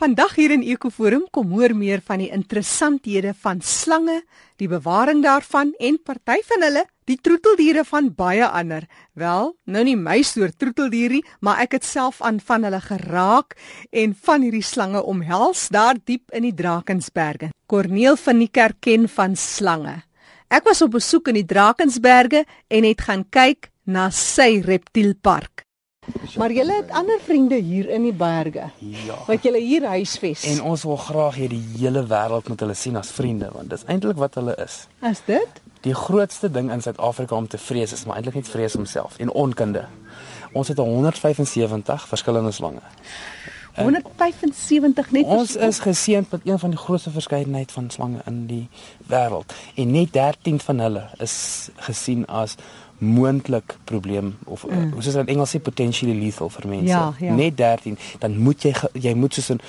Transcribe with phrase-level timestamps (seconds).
[0.00, 4.22] Vandag hier in Ekoforum kom hoor meer van die interessanthede van slange,
[4.56, 8.86] die bewaring daarvan en party van hulle, die troeteldiere van baie ander.
[9.12, 13.58] Wel, nou nie my soort troeteldierie, maar ek het self aan van hulle geraak
[13.92, 17.52] en van hierdie slange omhels daar diep in die Drakensberge.
[17.68, 19.98] Corneel van die kerk ken van slange.
[20.48, 25.49] Ek was op besoek in die Drakensberge en het gaan kyk na sy reptielpark.
[26.36, 28.70] Maar julle het ander vriende hier in die berge.
[28.78, 29.14] Ja.
[29.26, 30.42] Wat julle hier huisves.
[30.42, 33.84] En ons wil graag hê die hele wêreld moet hulle sien as vriende want dis
[33.84, 34.86] eintlik wat hulle is.
[35.10, 35.60] is dit?
[35.84, 39.30] Die grootste ding in Suid-Afrika om te vrees is maar eintlik net vrees homself en
[39.30, 39.86] onkunde.
[40.52, 42.84] Ons het 175 verskillende slange.
[43.76, 48.68] 175 net Ons is geseënd met een van die grootste verskeidenheid van slange in die
[49.08, 51.36] wêreld en net 13 van hulle is
[51.86, 52.56] gesien as
[53.00, 55.00] moontlik probleem of mm.
[55.00, 56.92] soos in Engels sê potentially lethal vir mense.
[56.92, 57.34] Ja, ja.
[57.34, 59.60] Net 13, dan moet jy jy moet soos 'n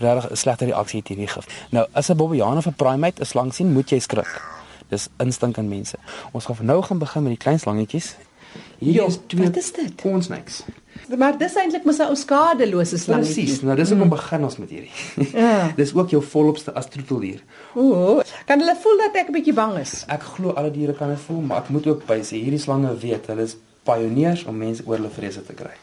[0.00, 1.46] regtig 'n slegte reaksie hê teen die gif.
[1.70, 4.42] Nou as 'n bobbejaan of 'n primate 'n slang sien, moet jy skrik.
[4.88, 5.96] Dis instink in mense.
[6.32, 8.16] Ons gaan nou gaan begin met die klein slangetjies.
[8.78, 9.94] Hierdie Jo, is twee wat is dit?
[10.02, 10.62] corn snakes.
[11.16, 13.44] Maar dis eintlik mos 'n ou skadelose slangetjie.
[13.44, 13.62] Presies.
[13.62, 14.90] Nou dis hoekom begin ons met hierdie.
[15.32, 15.72] Ja.
[15.80, 17.40] dis ook jou volopste as troeteldier.
[17.74, 20.04] Ooh, kan hulle voel dat ek 'n bietjie bang is?
[20.08, 22.96] Ek glo alle diere kan dit voel, maar ek moet ook by sê hierdie slange
[22.98, 25.74] weet, hulle is pioniers om mense oor hulle vrese te kry.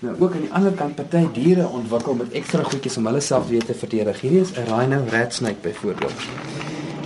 [0.00, 3.48] Nou ook aan die ander kant party diere ontwikkel met ekstra goedjies om hulle self
[3.48, 4.20] weer te verdedig.
[4.20, 6.14] Hierdie is 'n rhino rat snake byvoorbeeld.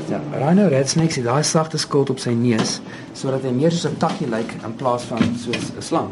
[0.08, 2.80] Ja, rhino rat snake het daai sagte skild op sy neus
[3.12, 6.08] sodat hy meer soos 'n takkie lyk in plaas van soos 'n slang.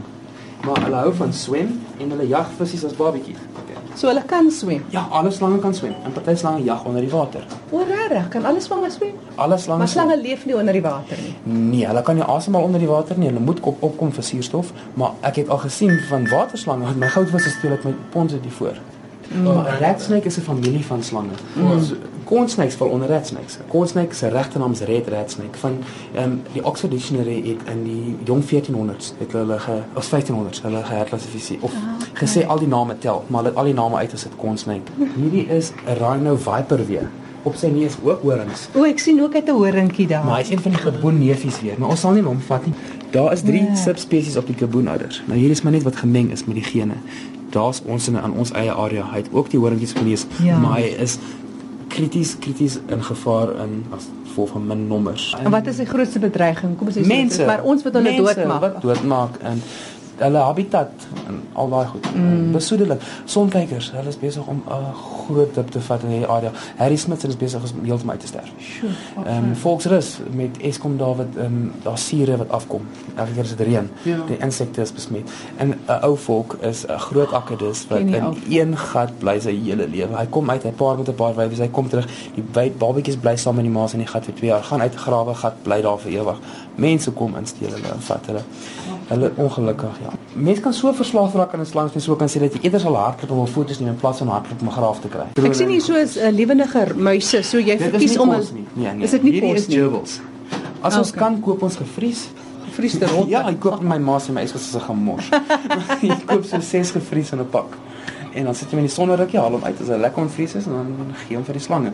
[0.64, 3.36] Maar hulle hou van swem en hulle jag visse as babatjies.
[3.62, 3.76] Okay.
[3.96, 4.84] So hulle kan swem.
[4.90, 7.44] Ja, alle slange kan swem en party slange jag onder die water.
[7.70, 8.28] O, regtig?
[8.28, 9.12] Kan alle slange swem?
[9.36, 10.06] Alle slange Maar swem.
[10.06, 11.34] slange leef nie onder die water nie.
[11.54, 13.28] Nee, hulle kan nie asemhaal onder die water nie.
[13.28, 17.08] Hulle moet op opkom vir suurstof, maar ek het al gesien van waterslange wat my
[17.08, 18.74] goudvisse speel uit my ponds uit die voor.
[19.34, 19.42] Mm.
[19.42, 21.34] Maar 'n rat snake is 'n familie van slange.
[21.54, 21.82] Mm.
[21.82, 21.94] So,
[22.30, 23.22] corn snakes val onder.
[23.68, 25.78] Corn snake se regte naam is red rat snake van
[26.14, 30.62] ehm um, die Oxford Dictionary het in die jong 1400s het hulle ge of 1500s
[30.62, 31.72] hulle geherklassifiseer of
[32.14, 34.92] gesê al die name tel, maar hulle het al die name uitgesit corn snake.
[35.16, 37.10] Hierdie is 'n rhino viper weer.
[37.42, 38.68] Op sy neus ook horings.
[38.74, 40.24] O, ek sien ook uit 'n horingkie daar.
[40.24, 42.74] Maar hy is een van die geboenneefies weer, maar ons sal nie hom vat nie.
[43.10, 43.74] Daar is 3 Ja.
[43.74, 45.22] subspesies op die geboenouders.
[45.26, 46.92] Nou hier is maar net wat gemeng is met die gene.
[47.50, 49.04] Daar's ons in aan ons eie area.
[49.10, 50.58] Hy het ook die horingkies genees, Ja.
[50.58, 51.18] maar hy is
[52.00, 55.30] krities krities in gevaar in as gevolg van min nommers.
[55.44, 56.76] En wat is die grootste bedreiging?
[56.78, 57.46] Kom ons sê so, mense?
[57.46, 58.60] maar ons wat hulle mense doodmaak.
[58.66, 59.62] Wat doodmaak en
[60.20, 60.90] hulle habitat
[61.26, 62.06] en al daai goed.
[62.14, 62.52] Mm.
[62.52, 63.00] Besoedeling.
[63.24, 64.94] Sonkykers, hulle is besig om 'n
[65.26, 66.50] groot dip te vat in hierdie area.
[66.76, 68.50] Harry Smith is besig om heeltemal uit te sterf.
[69.26, 72.86] Ehm um, Volksrus met Eskom daar wat ehm um, daar sure wat afkom.
[73.16, 74.16] Elke keer as dit reën, Ja.
[74.26, 75.30] die insekte is besmet.
[75.56, 79.54] En 'n ou volk is 'n groot akkedus wat in ou een gat bly sy
[79.64, 80.16] hele lewe.
[80.16, 82.06] Hy kom uit, hy paar met 'n paar wyfies, hy kom terug.
[82.34, 84.62] Die wy- babatjies bly saam met die ma's in die gat vir 2 jaar.
[84.62, 86.38] Gaan uit grawe gat, bly daar vir ewig.
[86.74, 88.40] Mense kom insteel hulle en vat hulle.
[89.10, 90.10] Hulle ongelukkig, ja.
[90.38, 92.80] Mense kan so verslaaf raak aan 'n slang, jy so kan sê dat jy eerder
[92.80, 95.26] sal hardloop om 'n foto's neem in plaas van hardloop om 'n graaf te kry.
[95.46, 98.66] Ek sien hier so 'n uh, lewendige muise, so jy verkies om nie.
[98.74, 99.04] Nee, nee.
[99.04, 100.20] Is dit nie Hierdie is gerbils.
[100.80, 101.20] As ons Okay.
[101.20, 102.28] kan koop ons gevries.
[102.70, 103.28] gefriesde rot.
[103.34, 105.28] Ja, ek koop my ma se my yskas as 'n gemors.
[106.02, 107.76] ek koop so 6 gevries in 'n pak.
[108.32, 110.66] En dan sit jy in die sonnerukkie, haal hom uit as hy lekker onvries is
[110.66, 111.92] en dan gee hom vir die slange.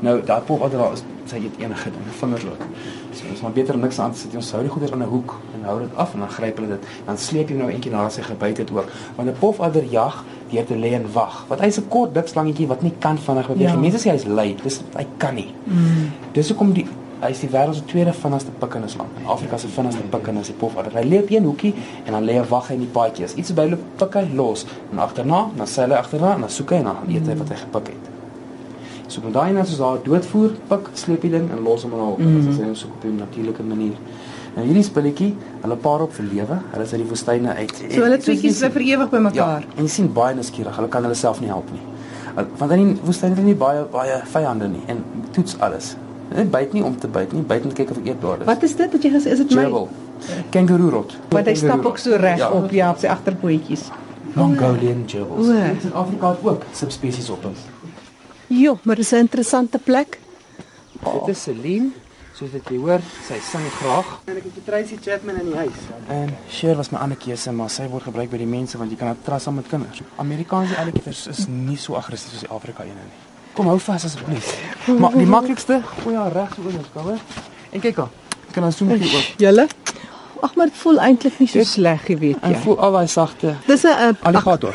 [0.00, 2.62] Nou daai pop wat daar is, sy eet enige ding, vingers ook.
[3.12, 4.32] So ons maar beter niks aan te sit.
[4.32, 4.40] nie.
[4.42, 6.68] Ons hou die goeders in 'n hoek en hou dit af en dan gryp hulle
[6.68, 6.86] dit.
[7.06, 8.90] Dan sleep jy nou eentjie na sy gebyt het ook.
[9.16, 11.44] Want 'n pofadder jag deur te lê en wag.
[11.48, 13.68] Want hy's 'n kort dik slangetjie wat nie kan vinnig beweeg.
[13.68, 13.74] Ja.
[13.74, 13.80] Ja.
[13.80, 14.56] Mense sê hy's lui.
[14.62, 15.54] Dis hy kan nie.
[15.64, 16.12] Mm.
[16.32, 16.86] Dis hoekom die
[17.20, 19.08] hy is die wêreld se tweede vinnigste pikkende slang.
[19.20, 20.92] In Afrika se vinnigste pikkende is die pofadder.
[20.98, 21.72] Hy lê op een hoekie
[22.04, 23.28] en dan lê hy wag hy in die paadjie.
[23.40, 26.76] Iets by hulle pik hy los en agterna, dan sê hy agterna en dan soek
[26.76, 28.15] hy en dan eet hy wat hy gepik het.
[29.06, 31.98] So met daai net soos daar doodvoer, pik, sleep die ding en los hom in
[31.98, 32.18] 'n hok.
[32.18, 32.40] Mm -hmm.
[32.40, 33.96] Dit is hy soek op 'n natuurlike manier.
[34.56, 36.56] Nou hierdie spulletjie, hulle paar op vir lewe.
[36.72, 37.84] Hulle is uit die woestyne uit.
[37.90, 39.60] So hulle tweetjies bly vir ewig by mekaar.
[39.60, 40.76] Ja, en jy sien baie nuuskierig.
[40.76, 41.80] Hulle kan hulle self nie help nie.
[42.58, 45.96] Want in die woestyn het hulle nie baie baie vyande nie en toets alles.
[46.28, 48.46] Hulle byt nie om te byt nie, byt om te kyk of ek eetbaar is.
[48.46, 49.62] Wat is dit wat jy gesê is dit my?
[49.62, 49.88] Gerbil.
[50.50, 51.16] Kangaroo rot.
[51.28, 52.50] Want hy stap ook so reg Ja.
[52.50, 53.90] op ja op sy agterpootjies.
[54.32, 55.46] Mongolian gerbils.
[55.46, 57.52] Dit in Afrika het ook subspesies op hom.
[58.46, 60.18] Jo, maar dis 'n interessante plek.
[61.02, 61.88] Dit is Celine,
[62.34, 64.06] soos wat jy hoor, sy sing graag.
[64.24, 65.78] En ek het Tracy Chapman in die huis.
[66.08, 68.96] En Cher was my ander keuse, maar sy word gebruik by die mense want jy
[68.96, 70.00] kan haar trust saam met kinders.
[70.16, 73.18] Amerikaanse alligators is nie so aggressief soos die Afrika ene nie.
[73.54, 74.58] Kom hou vas asseblief.
[74.98, 77.18] Maar die maklikste, gooi haar reg so oor jou skouer.
[77.70, 77.96] En kyk.
[77.96, 79.24] Jy kan dan soem hier ook.
[79.38, 79.66] Julle?
[80.42, 82.58] Ag, maar dit voel eintlik nie so sleg, jy weet En jy.
[82.58, 84.74] voel al daai sagte Dis 'n uh, alligator.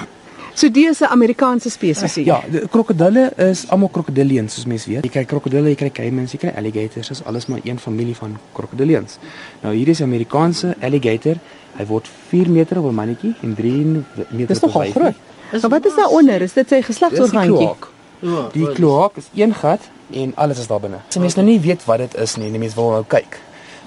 [0.61, 2.15] So dis 'n Amerikaanse spesies.
[2.15, 5.03] Ja, die krokodille is almal krokodiliens soos mense weet.
[5.03, 8.37] Jy kry krokodille, jy kry caimans, jy kry alligators, dis alles maar een familie van
[8.53, 9.17] krokodiliens.
[9.61, 11.35] Nou hier is die Amerikaanse alligator.
[11.77, 13.85] Hy word 4 meter op 'n mannetjie en 3
[14.29, 15.15] meter Dis nogal groot.
[15.61, 16.41] Maar wat is daaronder?
[16.41, 17.69] Is dit sy geslagsorgaantjie?
[18.19, 20.97] Ja, die kloak is een gat en alles is daar binne.
[21.07, 23.39] As jy mens nou nie weet wat dit is nie die mens wil nou kyk,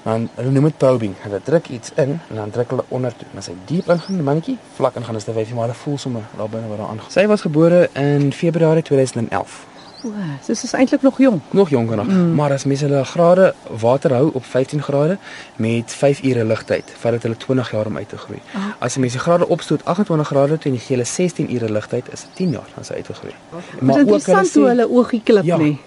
[0.04, 1.14] dan hulle noem dit probing.
[1.24, 3.26] Hulle druk iets in en dan druk hulle onder toe.
[3.32, 5.98] En as hy diep ingaan, die mannetjie vlak ingaan, is dit wyfie maar 'n voel
[5.98, 7.10] sommer daar binne wat daar aangaan.
[7.10, 9.64] Sy was gebore in Februarie 2011.
[10.04, 11.40] O, so dis is eintlik nog jong.
[11.50, 12.34] Nog jonger nog, mm.
[12.34, 15.18] maar as mense hulle grade water hou op 15 grade
[15.56, 18.40] met 5 ure ligtyd, vat dit hulle 20 jaar om uit te groei.
[18.54, 18.60] Oh.
[18.78, 22.12] As jy mense grade opstoot 28 grade toe en jy gee hulle 16 ure ligtyd,
[22.12, 23.34] is dit 10 jaar dan sy uitgegroei.
[23.50, 23.80] Okay.
[23.80, 25.78] Maar ook hulle sê hulle oogie klip ja, nie.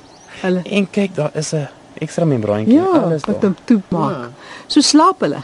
[0.42, 1.68] Hulle en kyk, daar is 'n
[2.00, 4.12] ekstra membraantjie ja, alles wat hom toe maak.
[4.12, 4.66] Ja.
[4.68, 5.44] So slaap hulle.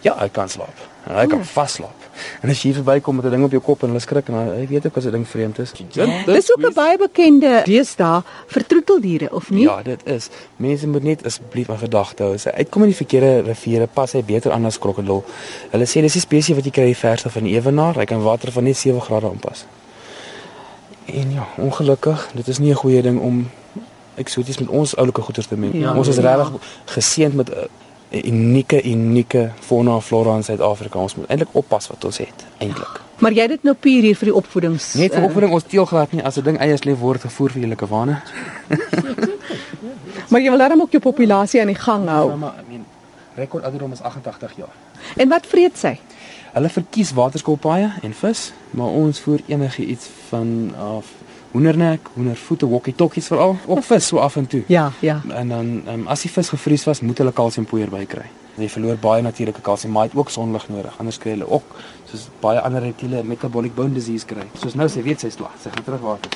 [0.00, 0.86] Ja, hy kan slaap.
[1.08, 1.44] Hy kan oh.
[1.44, 1.98] vasslaap.
[2.42, 4.66] En as jy verbykom met 'n ding op jou kop en hulle skrik en hy
[4.66, 5.72] weet ook as 'n ding vreemd is.
[5.92, 9.62] Ja, dis ook 'n baie bekende deesdae vir troeteldiere of nie?
[9.62, 10.28] Ja, dit is.
[10.56, 12.34] Mense moet net asseblief aan gedagte hou.
[12.34, 15.24] As hy uitkom in die verkeerde riviere, pas hy beter aan as krokodil.
[15.70, 17.94] Hulle sê dis 'n spesies wat jy kry verste van die ewenaar.
[17.94, 19.64] Hy kan water van net 7 grade aanpas.
[21.06, 23.50] En ja, ongelukkig, dit is nie 'n goeie ding om
[24.18, 25.74] eksoties met ons oulike goeder te meng.
[25.74, 26.34] Ja, ons is ja.
[26.34, 27.68] regtig geseënd met 'n uh,
[28.10, 30.98] 'n unieke unieke fauna en flora in Suid-Afrika.
[30.98, 33.00] Ons moet eintlik oppas wat ons het, eintlik.
[33.18, 34.92] Maar jy het dit nou puur hier vir die opvoedings.
[34.94, 37.60] Net vir opvoeding ons teel glad nie as 'n ding eiers leef word gevoer vir
[37.60, 38.20] julle kawane.
[40.30, 42.28] maar jy wil daarom ook jou populasie aan die gang hou.
[42.30, 42.84] Ja, maar I mean,
[43.34, 44.74] rekord ouderdom is 88 jaar.
[45.16, 45.98] En wat vreet sy?
[46.52, 52.68] Hulle verkies waterskilpaaie en vis, maar ons voer enige iets van af uh, hoendernek, hoendervoete,
[52.68, 54.62] walkie-talkies veral, ook vis so af en toe.
[54.66, 55.20] Ja, ja.
[55.28, 58.26] En dan um, as die vis gevries was, moet hulle kalsiumpoeier bykry.
[58.58, 60.98] Jy verloor baie natuurlike kalsium, maar hy het ook sonlig nodig.
[60.98, 61.78] Anders kry hulle ook
[62.08, 64.46] soos baie ander reptiele metabolic bone disease kry.
[64.56, 66.32] Soos nou sy weet sy's klaar, sy gaan terug water.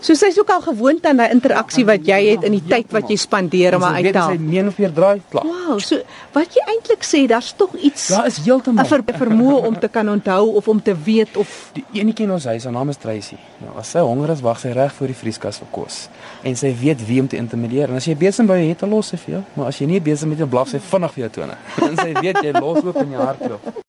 [0.00, 3.10] So sy's ook al gewoond aan daai interaksie wat jy het in die tyd wat
[3.12, 4.36] jy spandeer om haar uit te haal.
[4.36, 5.48] Sy meen of jy draai klaar.
[5.48, 6.00] Wow, so
[6.36, 9.88] wat jy eintlik sê, daar's tog iets Daar is heeltemal 'n ver, vermoë om te
[9.88, 12.96] kan onthou of om te weet of die enetjie in ons huis, haar naam is
[12.96, 13.36] Tracy.
[13.60, 16.08] Nou as sy honger is, wag sy reg voor die vrieskas vir kos.
[16.42, 17.88] En sy weet wie om te intimideer.
[17.90, 20.28] En as jy besig by het, los sy vir jou, maar as jy nie besig
[20.28, 21.56] met jou blaf sy vinnig vir jou tone.
[21.84, 23.84] En sy weet jy los oop in jou hartklop.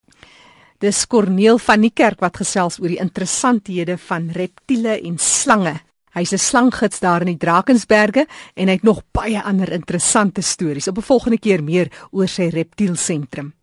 [0.84, 5.80] Dis Corneel van die kerk wat gesels oor die interessanthede van reptiele en slange.
[6.14, 10.88] Hy's 'n slanggids daar in die Drakensberge en hy het nog baie ander interessante stories.
[10.88, 13.54] Op 'n volgende keer meer oor sy reptielsentrum.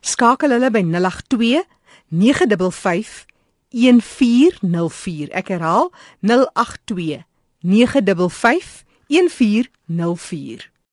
[0.00, 1.64] Skakel hulle by 082
[2.08, 3.26] 955
[3.70, 5.30] 1404.
[5.30, 7.24] Ek herhaal 082
[7.60, 10.70] 955 1404.